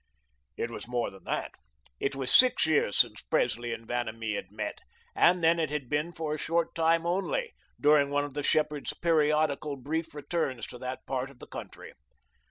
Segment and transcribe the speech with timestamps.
[0.57, 1.51] It was more than that.
[1.99, 4.79] It was six years since Presley and Vanamee had met,
[5.15, 8.93] and then it had been for a short time only, during one of the shepherd's
[8.95, 11.93] periodical brief returns to that part of the country.